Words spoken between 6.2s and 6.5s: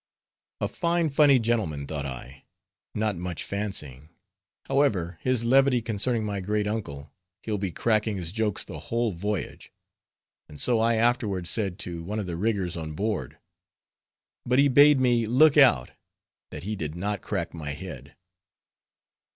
my